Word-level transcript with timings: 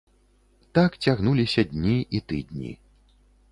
Так 0.75 0.95
цягнуліся 1.07 1.65
дні 1.73 1.95
і 2.15 2.23
тыдні. 2.33 2.75